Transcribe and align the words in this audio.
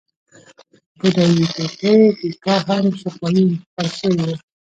بودایي 0.99 1.45
تیپي 1.55 1.91
تیکا 2.19 2.55
هم 2.67 2.85
شفاهي 2.99 3.41
انتقال 3.47 3.87
شوې 3.97 4.21
وه. 4.27 4.35